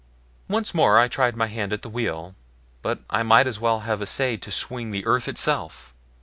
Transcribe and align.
Once 0.47 0.73
more 0.73 0.97
I 0.97 1.07
tried 1.07 1.35
my 1.35 1.45
hand 1.45 1.71
at 1.71 1.83
the 1.83 1.87
wheel, 1.89 2.33
but 2.81 3.01
I 3.11 3.21
might 3.21 3.45
as 3.45 3.59
well 3.59 3.81
have 3.81 4.01
essayed 4.01 4.41
to 4.41 4.49
swing 4.51 4.89
the 4.89 5.05
earth 5.05 5.27
itself. 5.27 5.93